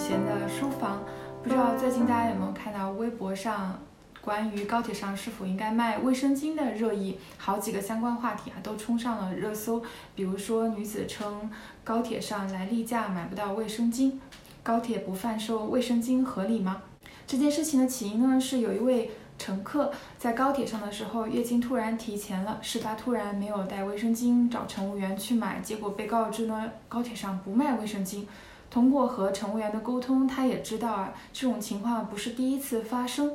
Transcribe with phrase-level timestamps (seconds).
[0.00, 1.02] 好，欢迎回到雨贤的书房。
[1.42, 3.78] 不知道最近大家有没有看到微博上
[4.22, 7.18] 关于高铁上是否应该卖卫生巾的热议？
[7.36, 9.82] 好几个相关话题啊都冲上了热搜。
[10.14, 11.50] 比如说，女子称
[11.84, 14.12] 高铁上来例假买不到卫生巾，
[14.62, 16.82] 高铁不贩售卫生巾合理吗？
[17.26, 28.24] 这件事情的起因呢，是有一位乘客在高铁上的时候月经突然提前了，是他突然没有带卫生巾，找乘务员去买，结果被告知呢高铁上不卖卫生巾。
[28.70, 33.32] 通过和乘务员的沟通，他也知道啊，这种情况不是第一次发生。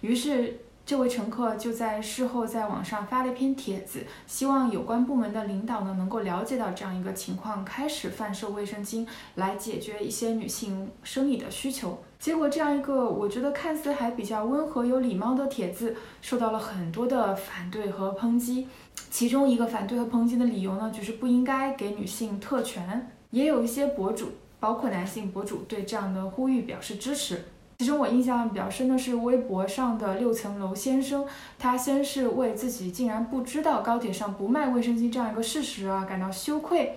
[0.00, 9.04] 于是，这位乘客就在事后在网上发了一篇帖子，希望有关部门的领导呢能够了解到这样一个情况，开始贩售卫生巾
[9.34, 11.98] 来解决一些女性生理的需求。
[12.20, 18.68] 结果，这样一个我觉得看似还比较温和有礼貌的帖子，受到了很多的反对和抨击。
[19.10, 23.10] 其中一个反对和抨击的理由呢，就是不应该给女性特权。
[23.30, 24.30] 也有一些博主。
[24.66, 27.44] 包括男性博主对这样的呼吁表示支持。
[27.78, 31.24] 其中我印象比较深的是微博上的六层楼先生，
[31.56, 36.96] 他先是为自己竟然不知道高铁上不卖卫生巾这样一个事实啊感到羞愧。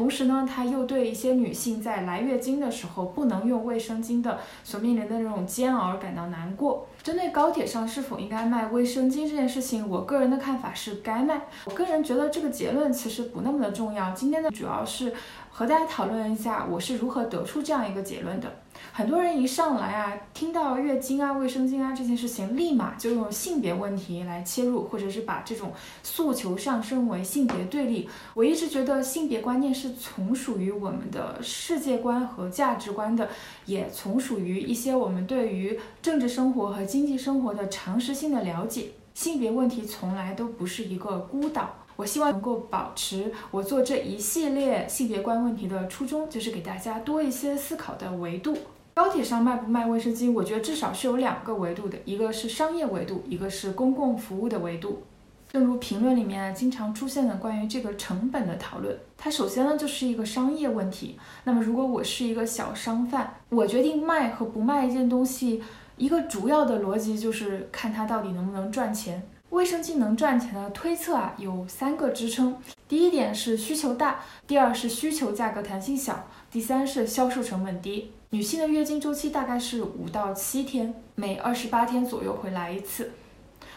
[0.00, 6.86] 同时呢，他又对一些女性在来月经的时候不能用卫生巾的所面临的那种煎熬而感到难过。
[7.02, 11.42] 针对高铁上是否应该卖卫生巾这件事情，我个人的看法是该卖。
[11.66, 14.10] 我个人觉得这个结论其实不那么的重要。
[14.12, 15.12] 今天呢，主要是
[15.50, 18.50] 和大家讨论一下我是如何得出这样一个结论的。
[18.92, 25.72] 很多人一上来啊，听到月经啊、卫生巾啊这件事情，立马就用性别问题来切入，或者是把这种
[26.02, 28.08] 诉求上升为性别对立。
[28.34, 33.28] 我一直觉得性别观念是从属于我们的世界观和价值观的，
[33.64, 38.88] 也从属于一些我们对于政治生活和经济生活的常识性的了解。
[39.14, 41.76] 性别问题从来都不是一个孤岛。
[41.96, 48.56] 我希望能够保持我做这一系列性别观问题的初衷，就是给大家多一些思考的维度。
[49.00, 50.30] 高铁上卖不卖卫生巾？
[50.30, 55.02] 我觉得至少是有两个维度的，一个是商业维度，一个是公共服务的维度。
[55.50, 61.18] 正如评论里面经常出现的关于这个成本的讨论，它首先呢就是一个商业问题。
[61.44, 65.62] 那么如果我是一个小商贩，我决定卖和不卖一件东西，
[65.96, 69.26] 一个主要的逻辑就是看它到底能不能赚钱。
[69.48, 72.54] 卫生巾能赚钱的推测啊有三个支撑：
[72.86, 78.12] 第一点是需求大，第二是需求价格弹性小，第三是销售成本低。
[78.32, 83.10] 女性的月经周期大概是五到七天，每二十八天左右会来一次。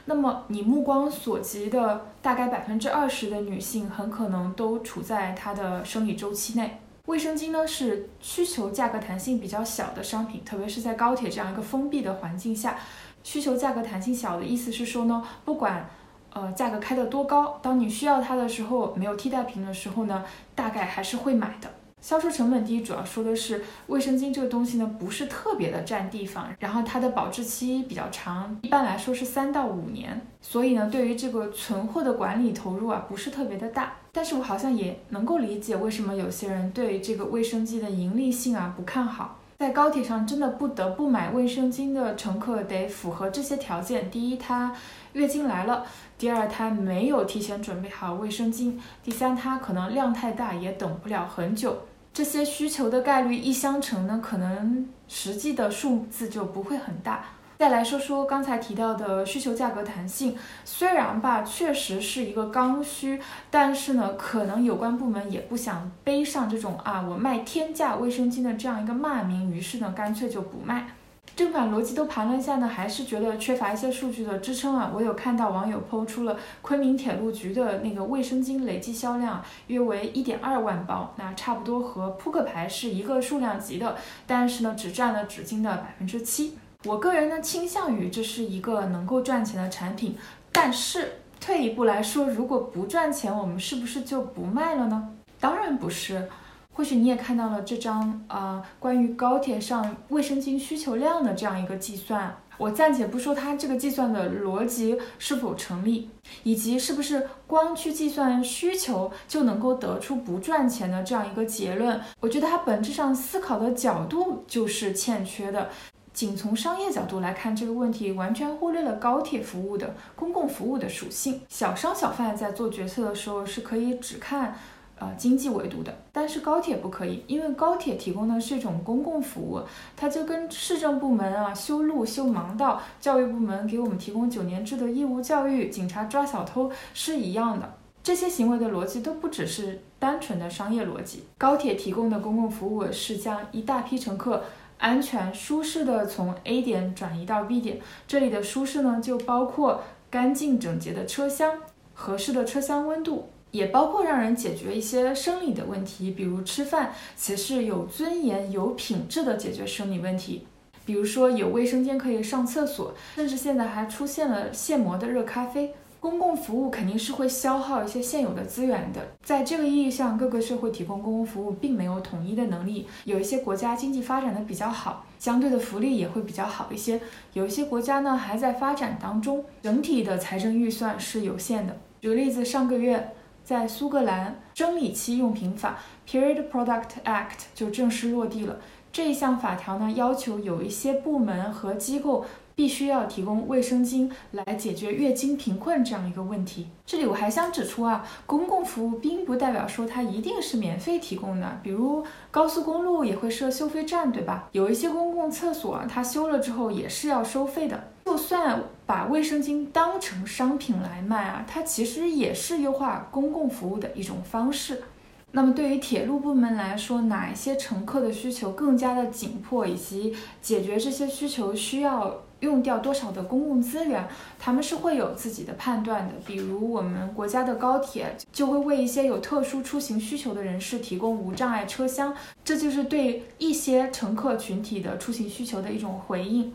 [0.05, 6.79] 那么你目光所及的大概百分之二十的女性，很可能都处在她的生理周期内。
[7.07, 12.77] 卫生巾呢是需求价格弹性比较小的商品，特别是在高铁这样一个封闭的环境下，
[13.23, 15.89] 需求价格弹性小的意思是说呢，不管
[16.31, 21.67] 呃价格开得多高，当你需要它的时候，没有替代品的时候呢，大概还是会买的。
[22.03, 33.93] 销售成本低，主要说的是卫生巾这个东西呢，不是特别的占地方，然后它的保质期比较长，一般来说是三到五年，所以呢，对于这个存货的管理投入啊，不是特别的大。
[34.11, 39.39] 但是我好像也能够理解为什么有些人对这个卫生巾的盈利性啊不看好。
[39.59, 44.75] 在高铁上真的不得不买卫生巾的乘客得符合这些条件：第一，他
[45.13, 45.85] 月经来了；
[46.17, 51.77] 第二，他没有提前准备好卫生巾；第三，他可能量太大，也等不了很久。
[52.13, 57.25] 这些需求的概率一相乘呢，可能实际的数字就不会很大。
[57.57, 63.19] 再来说说刚才提到的需求价格弹性，虽然吧确实是一个刚需，
[63.49, 70.89] 但是呢，可能有关部门也不想背上这种啊我卖天价卫生巾的这样一个骂名，于是呢干脆就不卖。
[71.35, 74.91] 正反逻辑都盘了一下呢，还是觉得缺乏一些数据的支撑啊。
[74.93, 83.95] 我有看到网友抛出了昆明铁路局的那个卫生巾累计销量约为一点二万包，那差不多和扑克牌是一个数量级的，
[84.27, 86.55] 但是呢只占了纸巾的百分之七。
[86.85, 90.15] 我个人呢倾向于这是一个能够赚钱的产品，
[90.51, 95.09] 但是退一步来说，如果不赚钱，我们是不是就不卖了呢？
[95.39, 96.29] 当然不是。
[96.73, 102.35] 或许你也看到了这张啊，关于高铁上卫生巾需求量的这样一个计算。
[102.57, 106.09] 我暂且不说它这个计算的逻辑是否成立，
[106.43, 111.99] 以及是不是光去计算需求就能够得出不赚钱的这样一个结论。
[112.19, 115.69] 我觉得它本质上思考的角度就是欠缺的。
[116.13, 121.41] 仅从商业角度来看这个问题，完全忽略了高铁服务的公共服务的属性。
[121.49, 124.55] 小商小贩在做决策的时候是可以只看。
[125.03, 129.59] 呃，经济维度的，但是高铁不可以，因为高铁提供的是一种公共服务，
[129.97, 137.73] 它就跟市政部门啊修路、修盲道，教育部门给我们提供九年制的义务教育，警察抓小偷是一样的。
[138.01, 141.23] 这些行为的逻辑都不只是单纯的商业逻辑。
[141.37, 144.43] 高铁提供的公共服务是将一大批乘客
[144.77, 147.79] 安全、舒适的从 A 点转移到 B 点。
[148.07, 151.57] 这里的舒适呢，就包括干净整洁的车厢、
[151.93, 160.47] 合适的车厢温度，也包括让人解决一些生理的问题，比如吃饭，且是有尊严、有品质的解决生理问题。
[160.85, 165.73] 比如说有卫生间可以上厕所，甚至现在还出现了现磨的热咖啡。
[165.99, 172.87] 公共服务肯定是会消耗一些现有的资源的，在这个意义上，各个社会提供公共服务并没有统一的能力。
[173.05, 176.97] 有一些国家经济发展的比较好，相对的福利也会比较好一些；
[177.31, 181.77] 有一些国家呢还在发展当中，整体的财政预算是有限的。
[182.01, 183.11] 举个例子，上个月
[183.43, 188.57] 在苏格兰，生理期用品法 （Period Product Act） 就正式落地了。
[188.91, 192.25] 这一项法条呢，要求有一些部门和机构。
[192.55, 196.67] 必须要提供卫生巾来解决月经贫困这样一个问题。
[196.85, 201.59] 这里我还想指出啊，公共服务并不代表说它一定是免费提供的。
[201.63, 204.49] 比如高速公路也会设收费站，对吧？
[204.51, 207.85] 有一些公共厕所它修了之后也是要收费的。
[208.05, 214.83] 就算把卫生巾当成商品来卖啊，它其实也是优化公共服务的一种方式。
[215.31, 222.23] 那么对于铁路部门来说，哪一些乘客的需求更加的紧迫，以及解决这些需求需要？
[222.43, 224.05] 用掉多少的公共资源，
[224.37, 226.13] 他们是会有自己的判断的。
[226.25, 232.13] 比如我们国家的高铁就会为一些有特殊出行需求的人士提供无障碍车厢，
[232.43, 236.51] 这就是对一些乘客群体的出行需求的一种回应。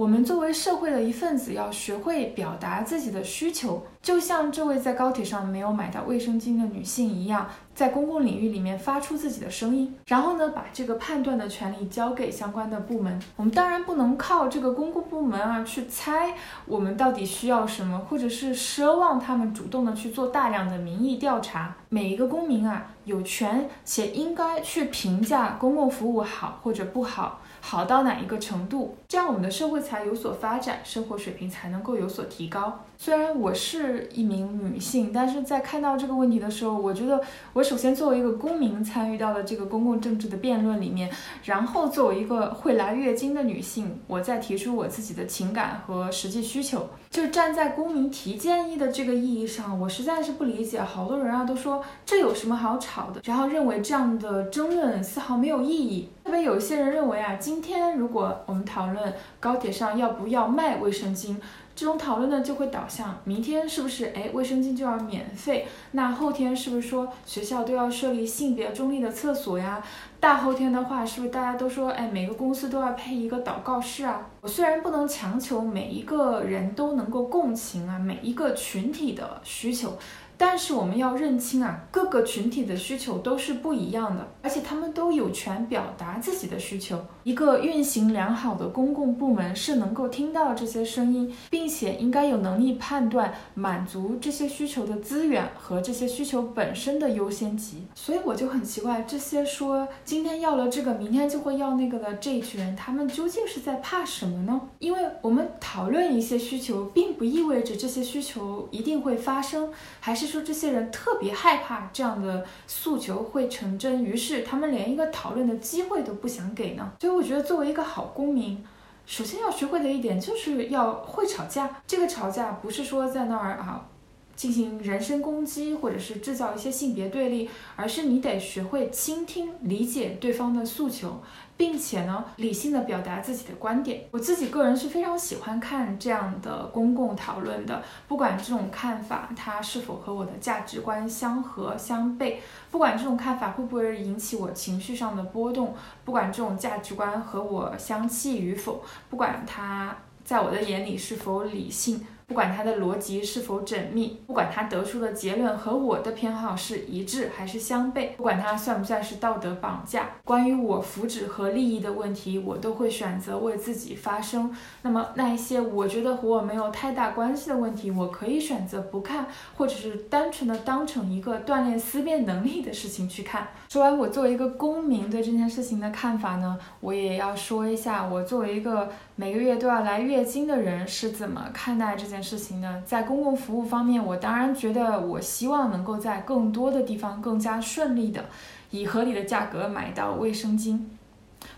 [0.00, 7.46] 我们作为社会的一份子，要学会表达自己的需求，就像这位在高铁上没有买到卫生巾的女性一样。
[7.74, 13.18] 在公共领域里面发出自己的声音，然后呢，把这个判断的权利交给相关的部门。
[13.36, 16.34] 我们当然不能靠这个公共部门啊去猜
[16.66, 21.74] 我们到底需要什么，或者是奢望他们主动的去做大量的民意调查。
[21.90, 32.80] 每一个公民啊，有权且应该去评价公共服务好或者不好，好到哪一个程度，这样我们的社会才有所发展，生活水平才能够有所提高。
[33.02, 37.18] 虽然我是一名女性，但是在看到这个问题的时候，我觉得
[37.54, 41.08] 我首先作为一个公民参与到了这个公共政治的辩论里面，
[41.44, 56.10] 然后作为一个会来月经的女性，我再提出我自己的情感和实际需求，就站在公民提建议的这个意义上，我实在是不理解，好多人啊都说这有什么好吵的，然后认为这样的争论丝毫没有意义。
[56.22, 61.36] 特别有一些人认为啊，今天如果我们讨论高铁上要不要卖卫生巾。
[61.80, 65.66] 这种讨论呢，就会导向明天是不是哎卫生巾就要免费？
[65.92, 69.82] 那后天是不是说学校都要设立性别中立的厕所呀？
[70.20, 74.26] 大后天的话，是不是大家都说哎每个公司都要配一个祷告室啊？
[74.42, 79.96] 我虽然不能强求每一个人都能够共情啊每一个群体的需求。
[80.40, 86.98] 但是我们要认清啊，各个群体的需求都是不一样的，而且他们都有权表达自己的需求。
[87.24, 97.84] 一个运行良好的公共部门是能够听到这些声音，并且应该有能力判断满足这些需求的资源和这些需求本身的优先级。
[97.94, 104.58] 所以我就很奇怪，这些说今天要了这个，明天就会要那个的这一群人，他们究竟是在怕什么呢？
[104.78, 109.70] 因为我们讨论一些需求，并不意味着这些需求一定会发生，
[110.00, 110.29] 还是。
[110.30, 116.92] 说这些人特别害怕这样的诉求会成真，于是他们连一个讨论的机会都不想给呢。
[117.00, 118.64] 所以我觉得，作为一个好公民，
[119.06, 121.82] 首先要学会的一点就是要会吵架。
[121.86, 123.88] 这个吵架不是说在那儿啊
[124.36, 131.20] 进行人身攻击，或者是制造一些性别对立，而是你得学会倾听、理解对方的诉求。
[131.60, 134.06] 并且呢，理性的表达自己的观点。
[134.12, 142.36] 我自己个人是非常喜欢看这样的公共讨论的，不管这种看法它是否和我的价值观相合相悖，
[142.70, 152.06] 不管这种看法会不会引起我情绪上的波动，不管这种价值观和我相契与否，不管它在我的眼里是否理性。
[152.30, 164.54] 不管它的逻辑是否缜密，不管它得出的结论和我的偏好是一致还是相悖，不管它算不算是道德绑架，关于我福祉和利益的问题，我都会选择为自己发声。
[164.82, 173.48] 那么那一些我觉得和我没有太大关系的问题，我可以选择不看，或者是单纯的当成一个锻炼思辨能力的事情去看。
[173.68, 178.88] 说完我作为一个公民对这件事情的看法呢，我也要说一下我作为一个
[179.20, 182.22] 每个月都要来月经的人是怎么看待这件。
[182.22, 188.24] 事情呢，在公共服务方面，我当然觉得，我希望能够在更多的地方更加顺利的，
[188.70, 190.80] 以合理的价格买到卫生巾。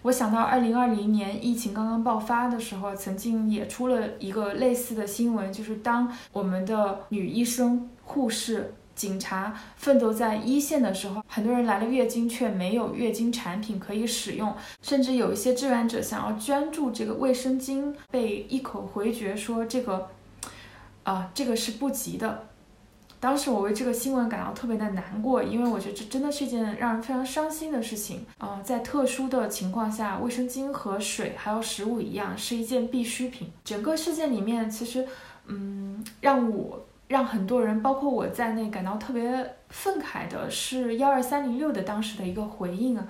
[0.03, 8.75] 我想到二零二零年疫情刚刚爆发的时候，曾经也出了一个类似的新闻，就是当我们的女医生、护士。
[8.95, 20.09] 警察奋斗在一线的时候，很多人来了月经却没有月经产品可以使用，甚至有一些志愿者想要捐助这个卫生巾，被一口回绝说这个，
[21.05, 22.49] 啊，这个是不急的。
[23.19, 28.27] 当时我为这个新闻感到特别的难过，因为我觉得这真的是一件让人非常伤心的事情。
[28.39, 33.53] 啊，在特殊的情况下，卫生巾和水还有食物一样，是一件必需品。
[33.65, 35.07] 整个事件里面，其实，
[35.47, 36.85] 嗯，让我。
[37.13, 43.07] 让很多人，包括我在内，感到特别愤慨的是幺二三零六的当时的一个回应啊。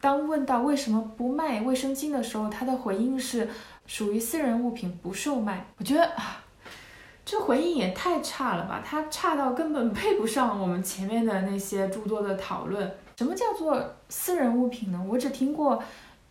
[0.00, 3.48] 当问到为什么不卖卫生巾的时候，他的回应是
[3.86, 5.64] 属于私人物品，不售卖。
[5.78, 6.42] 我觉得啊，
[7.24, 12.92] 这回应也太差了吧，他差到根本配不上我们前面的那些诸多的讨论。
[13.16, 15.00] 什么叫做私人物品呢？
[15.08, 15.80] 我只听过。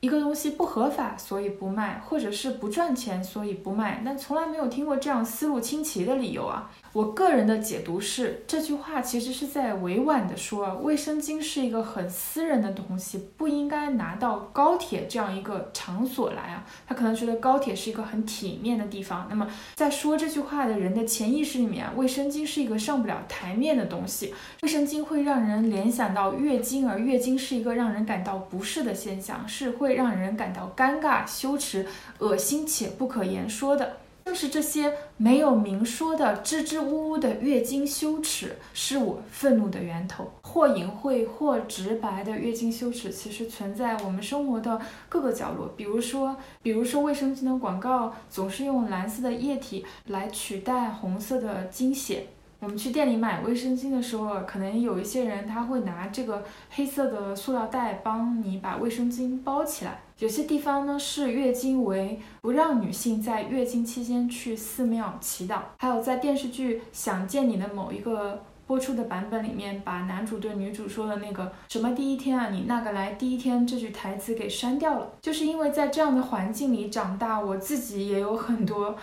[0.03, 6.69] 一个东西不合法，所以不卖，或者是不赚钱，所以不卖，但从来没有听过这样思路清奇的理由啊！
[6.93, 16.65] 我个人的解读是，这句话其实是在委婉的说，卫生巾是一个很私人的东西，不应该拿到高铁这样一个场所来啊。
[16.85, 19.27] 他可能觉得高铁是一个很体面的地方。
[19.29, 29.93] 那么，在说这句话的人的潜意识里面，卫生巾是一个上不了台面的东西，卫生巾会让人联想到月经，而月经是一个让人感到不适的现象，是会。
[29.93, 31.85] 让人感到尴尬、羞耻、
[32.17, 40.31] 恶心且不可言说的，正是这些没有明说的支支吾吾的月经羞耻，是我愤怒的源头。
[40.41, 45.73] 或隐晦或直白的月经羞耻，其实存在我们生活的各个角落。
[45.75, 52.27] 比如说，比如说卫生巾的广告总是用蓝色的液体来取代红色的经血。
[52.59, 60.02] 我们去店里买卫生巾的时候，可能有一些人他会拿这个黑色的塑料袋帮你把卫生巾包起来。
[60.19, 65.59] 有些地方呢是月经为不让女性在月经期间去寺庙祈祷。
[65.79, 75.11] 还有在电视剧《想见你》的某一个播出的版本里面，把男主对女主说的那个什么第一天啊，你那个来第一天这句台词给删掉了。
[75.21, 78.95] 就是因为在这样的环境里长大，我自己也有很多。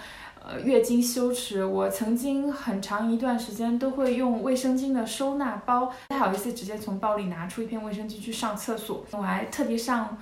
[0.42, 9.04] 呃，月经羞耻，我曾经很长一段时间都会用卫生巾的收纳包，不好意思直接从包里拿出一片卫生巾去上厕所。
[9.10, 10.16] 我还特地上，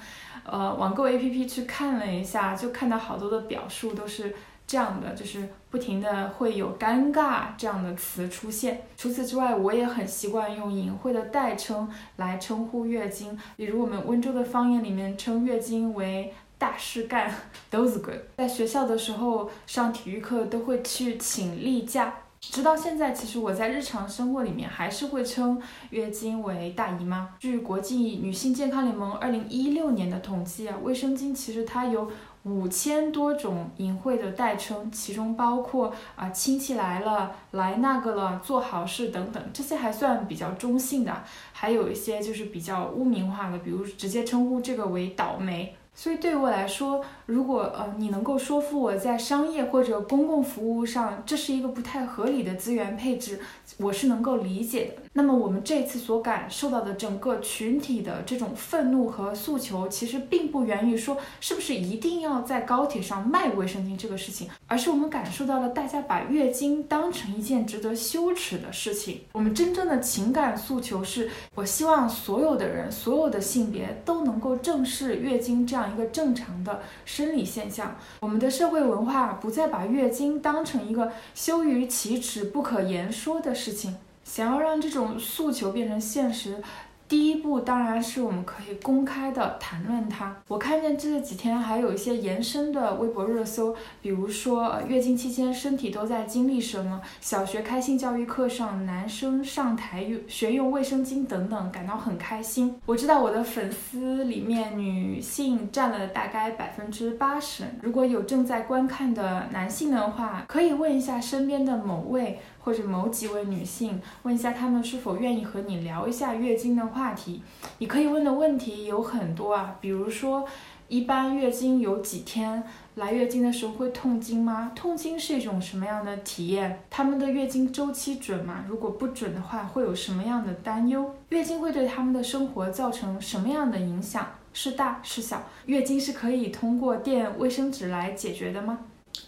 [0.50, 4.34] 呃，网购 APP 去看了一下，就看到好多的表述都是
[4.66, 8.82] 这样的，就是不停的会有尴尬这样的词出现。
[8.96, 16.34] 除此之外，我也很习惯用隐晦的代称来称呼月经，比如我们温州的方言里面称月经为。
[16.60, 17.32] 大事干
[17.70, 18.20] 都是鬼。
[18.36, 27.34] 在学校的时候上体育课都会去请例假，直到现在，其实我在日常生活里面还是会称月经为大姨妈。
[27.40, 32.08] 据国际女性健康联盟二零一六年的统计啊，卫生巾其实它有
[32.44, 45.74] 五千多种隐晦的代称，其中包括啊亲戚来了、来那个了、做好事等等，这些还算比较中性的，还有一些就是比较污名化的，比如直接称呼这个为倒霉。
[45.98, 53.40] 所以对于我来说，如果呃你能够说服我在商业或者公共服务上这是一个不太合理的资源配置，
[53.78, 55.02] 我是能够理解的。
[55.14, 69.22] 那么我们这次所感受到的整个群体的这种愤怒和诉求，其实并不源于说是不是一定要在高铁上卖卫生巾这个事情，而是我们感受到了大家把月经当成一件值得羞耻的事情。
[69.32, 75.87] 我们真正的情感诉求是，我希望所有的人，所有的性别都能够正视月经这样。
[75.92, 83.96] 一个正常的生理现象，我们的社会文化不再把月经当成一个羞于启齿、不可言说的事情。
[84.24, 86.62] 想要让这种诉求变成现实。
[87.08, 90.36] 第一步当然是我们可以公开的谈论它。
[90.46, 102.78] 我看见这几天还有一些延伸的微博热搜，比如说月经期间身体都在经历什么，小学开性教育课上男生上台用学用卫生巾等等，感到很开心。
[102.84, 112.38] 我知道我的粉丝里面女性占了大概百分之八十，如果有正在观看的男性的话，可以问一下身边的某位。
[112.60, 117.40] 或者某几位女性问一下，她们是否愿意和你聊一下月经的话话题？
[117.78, 120.44] 你可以问的问题有很多啊，比如说，
[120.88, 122.64] 一般月经有几天？
[122.96, 124.72] 来月经的时候会痛经吗？
[124.74, 126.82] 痛经是一种什么样的体验？
[126.90, 128.64] 他们的月经周期准吗？
[128.68, 131.14] 如果不准的话，会有什么样的担忧？
[131.28, 134.26] 月经会对他们的生活造成什么样的影响？
[134.52, 135.40] 是大是小？
[135.66, 138.80] 月经是可以通过垫卫生纸来解决的吗？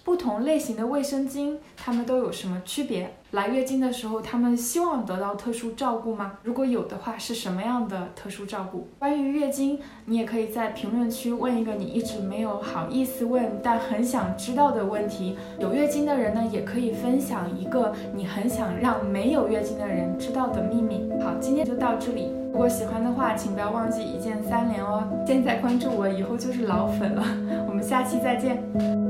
[0.05, 3.15] 不同类型的卫生巾，它们都有什么区别？
[3.33, 6.33] 来月经的时候，她们希望得到特殊照顾吗？
[6.43, 8.89] 如果有的话，是什么样的特殊照顾？
[8.99, 15.37] 关于月经，你也可以在评论区问一个你一直没有好意思问但很想知道的问题。
[15.61, 21.09] 有月经的人呢，也可以分享一个你很想让没有月经的人知道的秘密。
[21.23, 22.33] 好，今天就到这里。
[22.53, 25.05] 如果喜欢的话，请不要忘记一键三连哦。
[25.25, 27.25] 现在关注我，以后就是老粉了。
[27.69, 29.10] 我们下期再见。